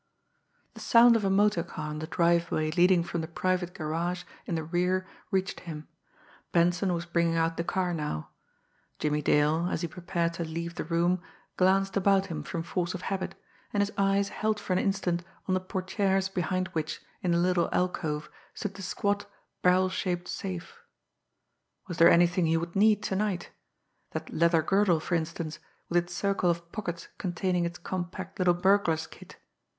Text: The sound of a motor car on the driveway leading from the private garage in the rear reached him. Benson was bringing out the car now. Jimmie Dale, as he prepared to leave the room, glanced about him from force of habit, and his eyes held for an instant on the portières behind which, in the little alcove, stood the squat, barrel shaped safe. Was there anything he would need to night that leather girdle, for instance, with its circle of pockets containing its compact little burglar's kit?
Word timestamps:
The 0.73 0.79
sound 0.79 1.15
of 1.15 1.23
a 1.23 1.29
motor 1.29 1.61
car 1.61 1.89
on 1.89 1.99
the 1.99 2.07
driveway 2.07 2.71
leading 2.71 3.03
from 3.03 3.21
the 3.21 3.27
private 3.27 3.75
garage 3.75 4.23
in 4.47 4.55
the 4.55 4.63
rear 4.63 5.05
reached 5.29 5.59
him. 5.59 5.87
Benson 6.51 6.91
was 6.91 7.05
bringing 7.05 7.35
out 7.35 7.55
the 7.55 7.63
car 7.63 7.93
now. 7.93 8.29
Jimmie 8.97 9.21
Dale, 9.21 9.67
as 9.69 9.81
he 9.81 9.87
prepared 9.87 10.33
to 10.33 10.43
leave 10.43 10.73
the 10.73 10.83
room, 10.85 11.21
glanced 11.55 11.95
about 11.95 12.25
him 12.33 12.41
from 12.41 12.63
force 12.63 12.95
of 12.95 13.03
habit, 13.13 13.35
and 13.71 13.79
his 13.81 13.91
eyes 13.95 14.29
held 14.29 14.59
for 14.59 14.73
an 14.73 14.79
instant 14.79 15.23
on 15.47 15.53
the 15.53 15.61
portières 15.61 16.33
behind 16.33 16.69
which, 16.69 16.99
in 17.21 17.29
the 17.29 17.37
little 17.37 17.69
alcove, 17.71 18.27
stood 18.55 18.73
the 18.73 18.81
squat, 18.81 19.27
barrel 19.61 19.87
shaped 19.87 20.27
safe. 20.27 20.79
Was 21.87 21.97
there 21.99 22.09
anything 22.09 22.47
he 22.47 22.57
would 22.57 22.75
need 22.75 23.03
to 23.03 23.15
night 23.15 23.51
that 24.13 24.33
leather 24.33 24.63
girdle, 24.63 24.99
for 24.99 25.13
instance, 25.13 25.59
with 25.89 26.05
its 26.05 26.15
circle 26.15 26.49
of 26.49 26.71
pockets 26.71 27.07
containing 27.19 27.65
its 27.65 27.77
compact 27.77 28.39
little 28.39 28.55
burglar's 28.55 29.05
kit? 29.05 29.37